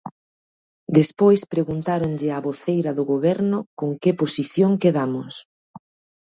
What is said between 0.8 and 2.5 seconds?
Despois preguntáronlle á